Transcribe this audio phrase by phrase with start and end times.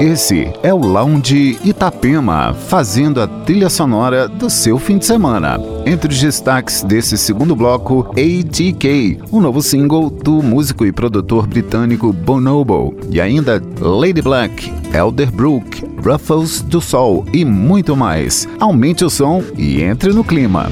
[0.00, 5.58] Esse é o Lounge Itapema, fazendo a trilha sonora do seu fim de semana.
[5.86, 11.46] Entre os destaques desse segundo bloco, ATK, o um novo single do músico e produtor
[11.46, 18.46] britânico Bonobo, e ainda Lady Black, Elderbrook, Ruffles do Sol e muito mais.
[18.60, 20.70] Aumente o som e entre no clima.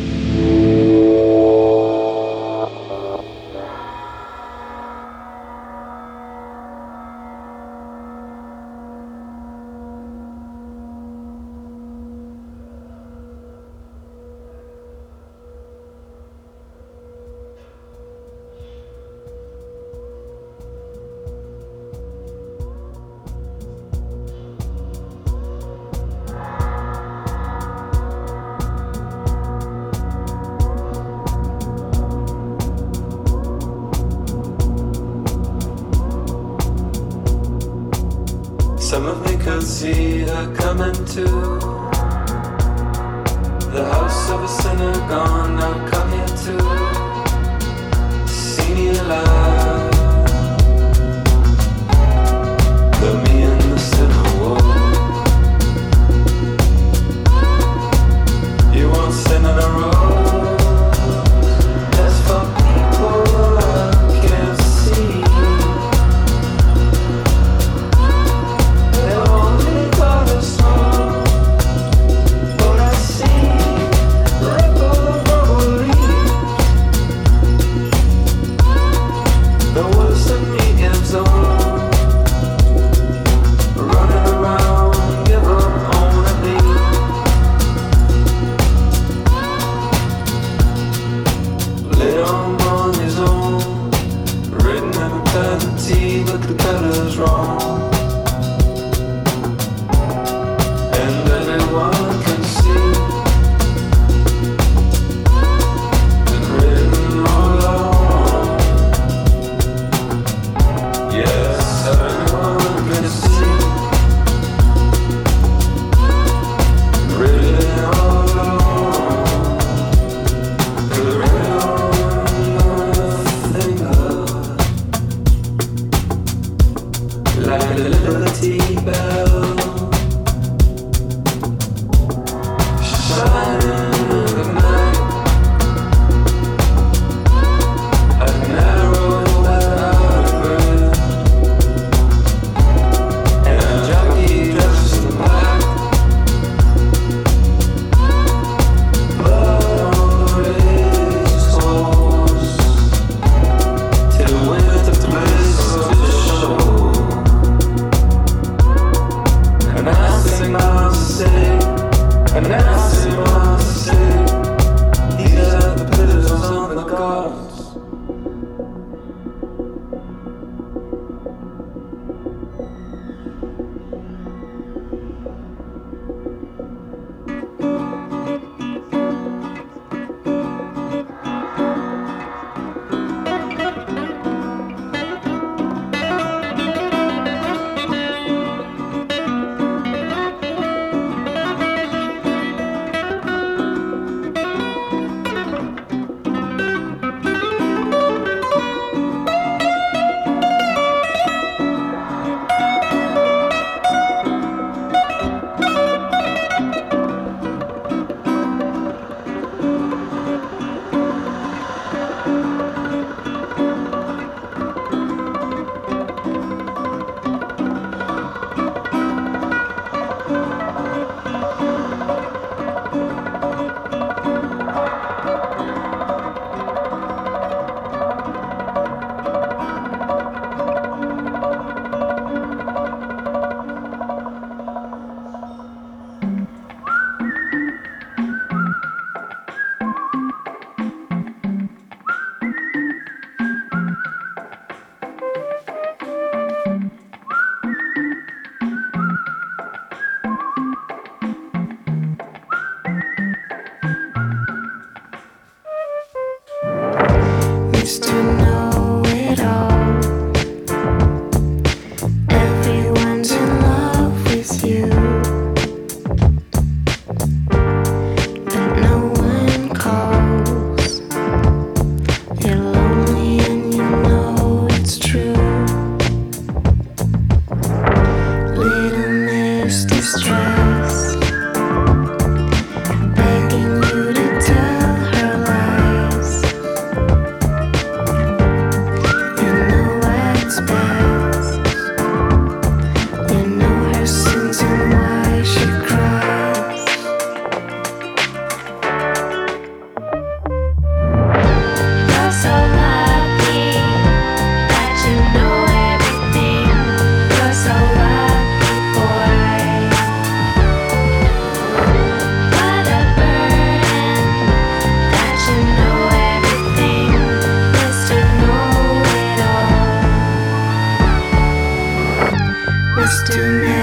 [323.26, 323.73] to me.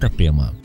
[0.00, 0.59] Itapema.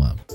[0.00, 0.29] Itapema.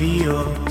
[0.00, 0.69] Feel.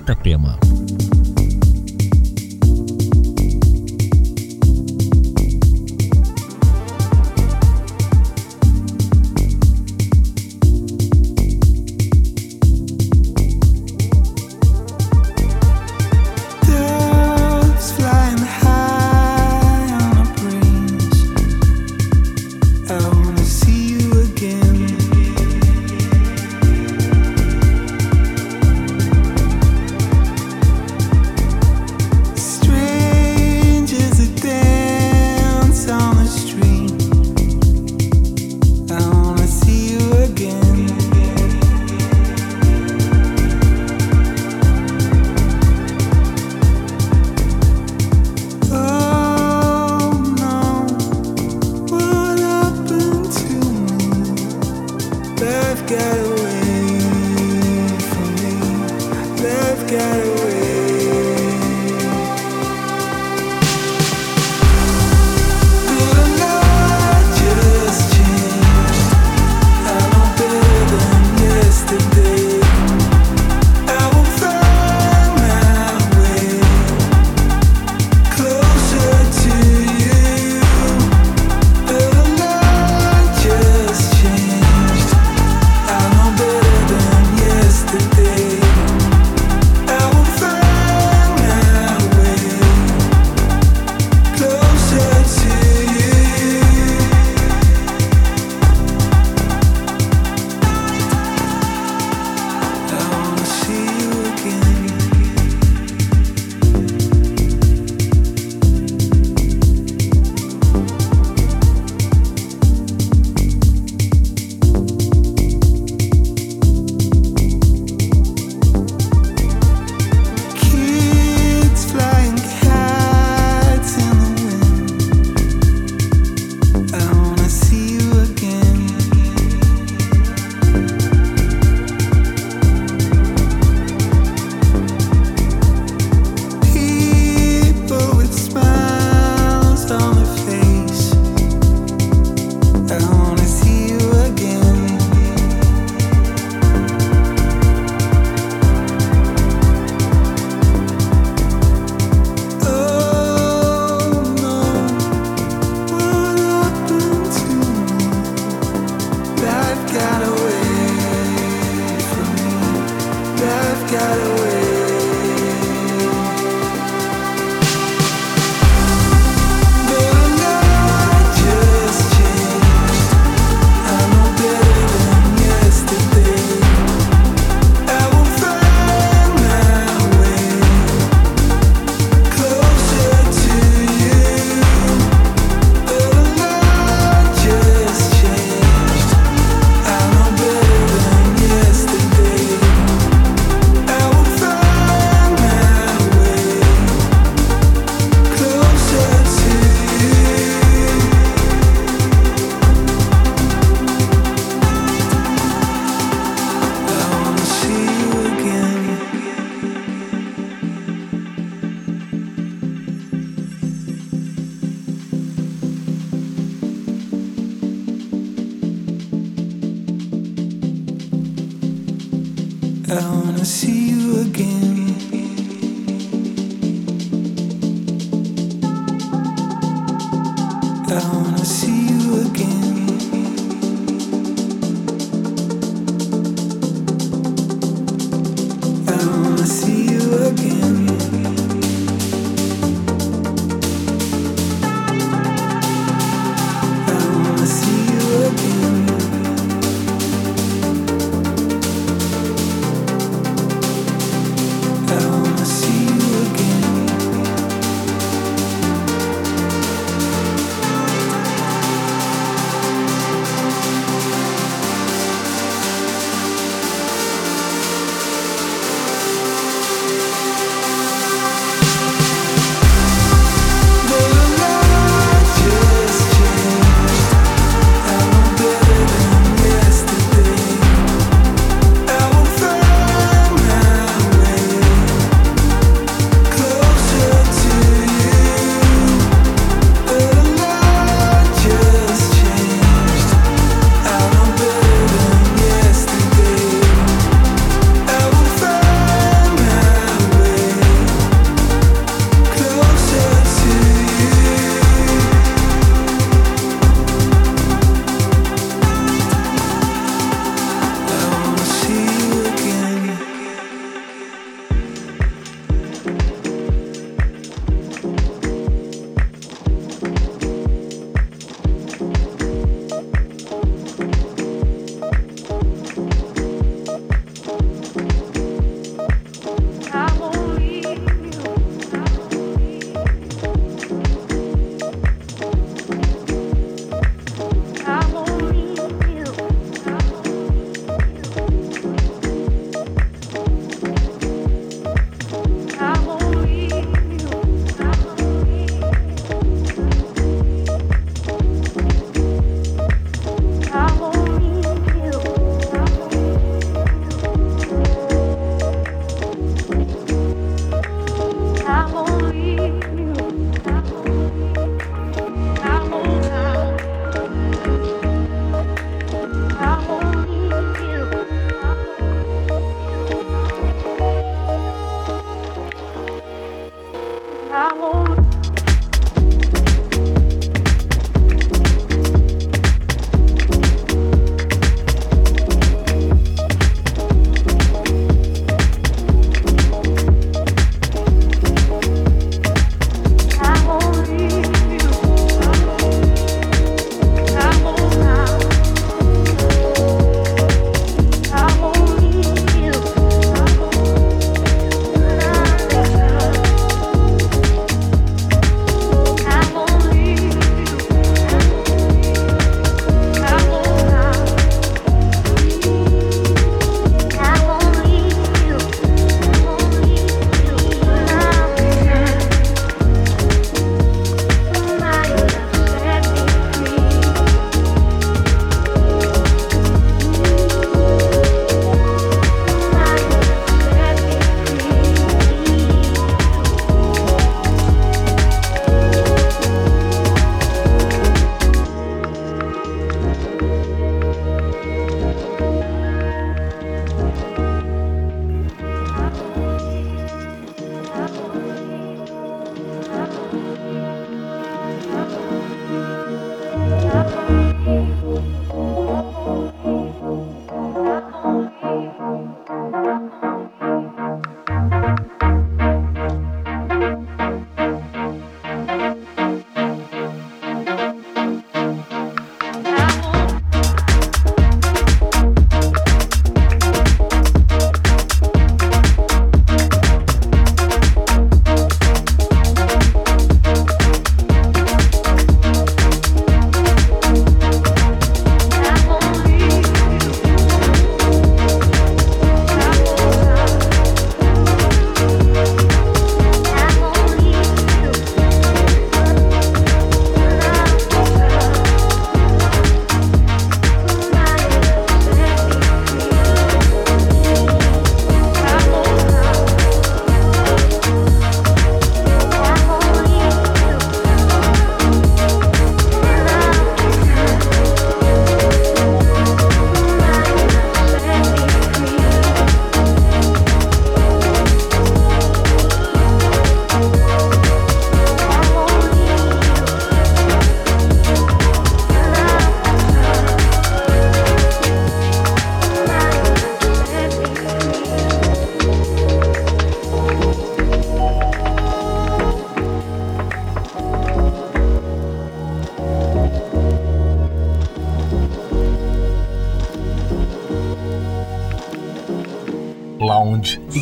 [0.00, 0.59] Itapema.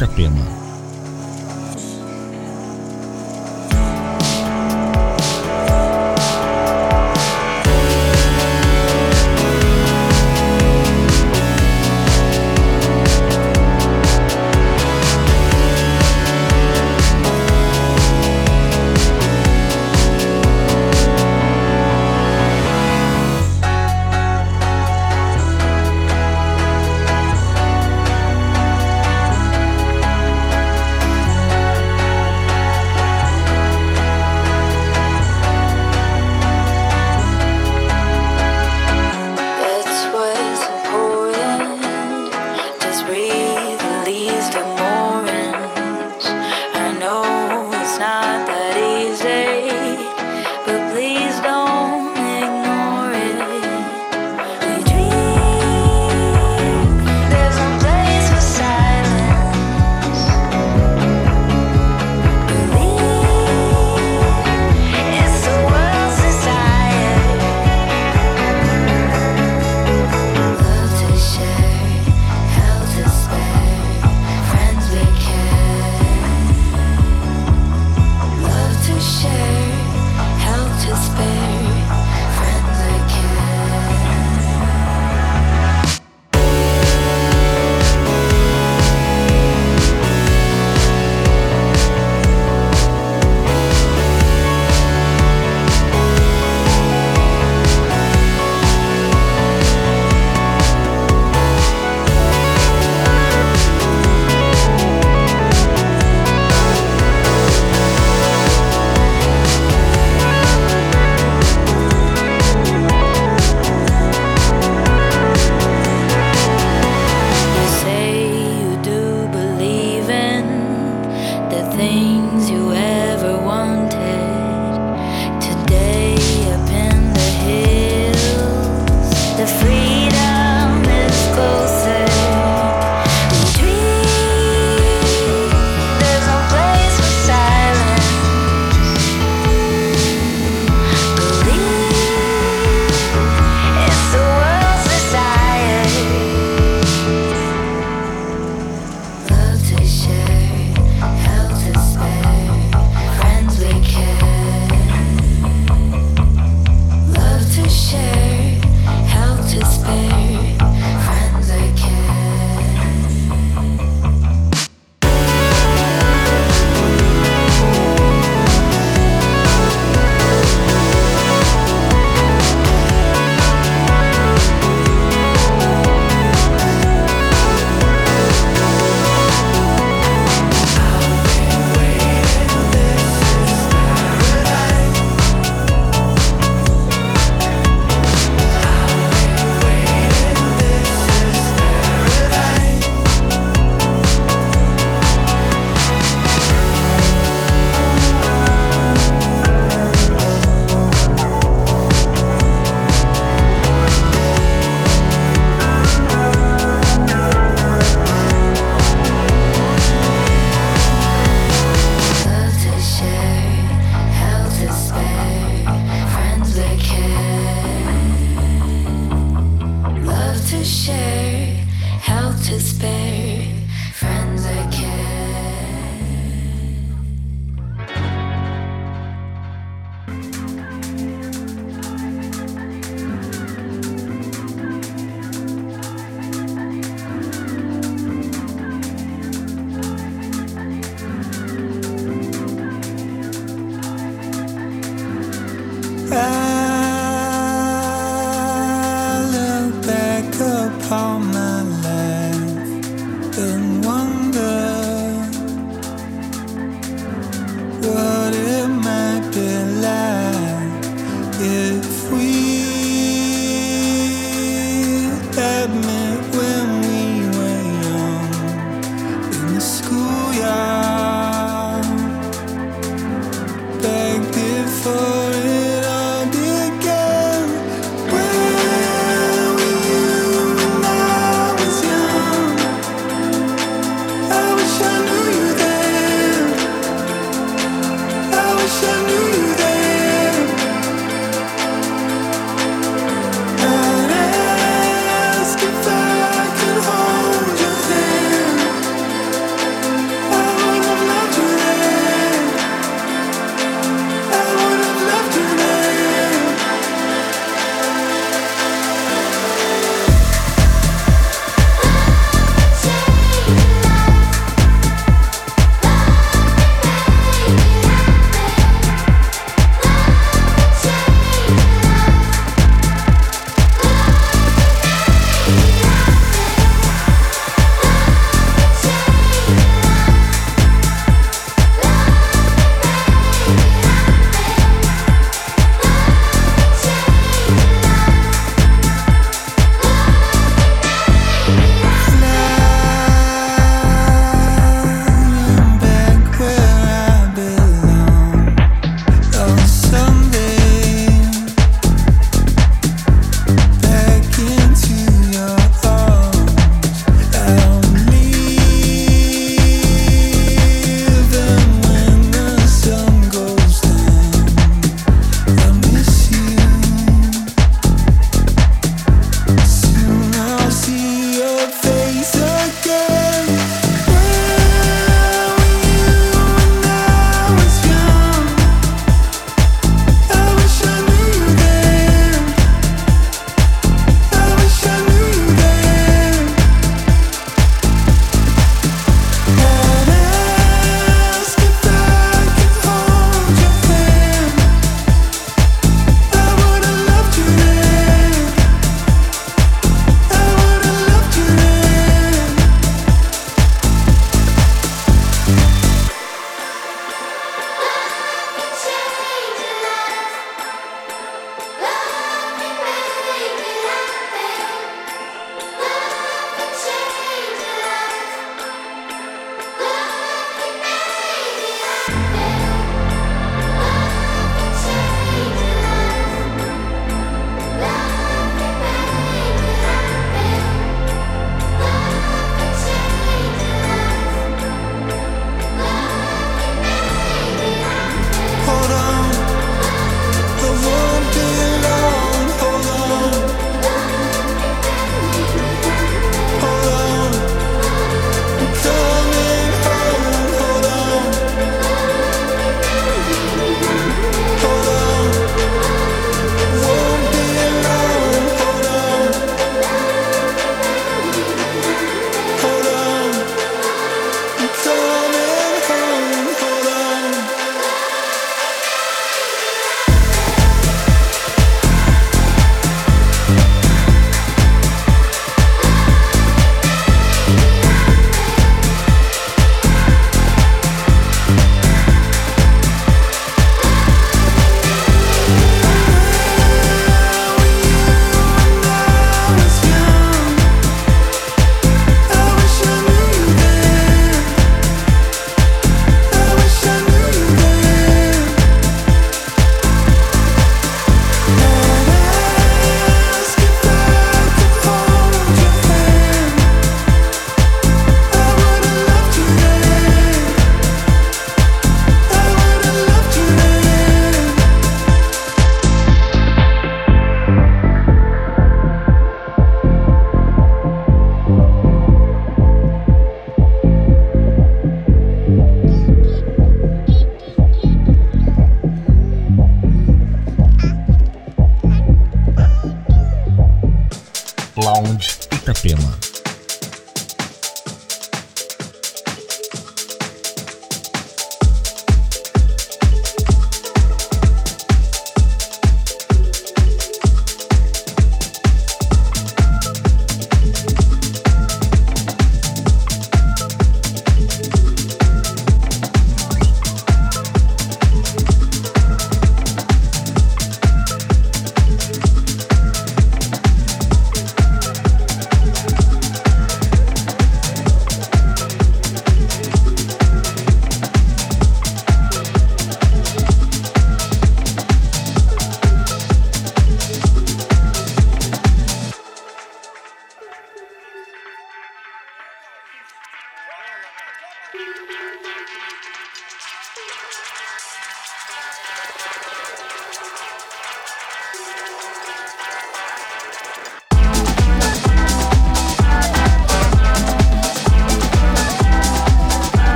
[0.00, 0.59] Itapema.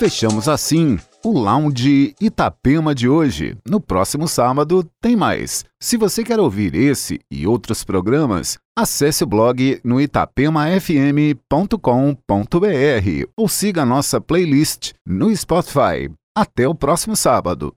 [0.00, 3.54] Fechamos assim o Lounge Itapema de hoje.
[3.68, 5.62] No próximo sábado tem mais.
[5.78, 11.76] Se você quer ouvir esse e outros programas, acesse o blog no itapemafm.com.br
[13.36, 16.10] ou siga a nossa playlist no Spotify.
[16.34, 17.74] Até o próximo sábado.